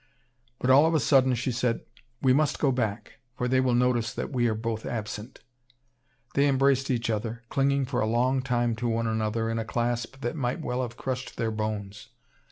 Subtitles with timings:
[0.57, 1.81] But, all of a sudden, she said:
[2.23, 5.41] "We must go back, for they will notice that we are both absent."
[6.33, 10.21] They embraced each other, clinging for a long time to one another in a clasp
[10.21, 12.07] that might well have crushed their bones.